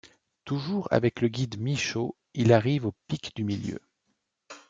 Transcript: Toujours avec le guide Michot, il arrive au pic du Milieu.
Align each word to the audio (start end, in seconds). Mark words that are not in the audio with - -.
Toujours 0.45 0.87
avec 0.91 1.21
le 1.21 1.27
guide 1.27 1.59
Michot, 1.59 2.17
il 2.33 2.53
arrive 2.53 2.87
au 2.87 2.93
pic 3.07 3.35
du 3.35 3.43
Milieu. 3.43 3.79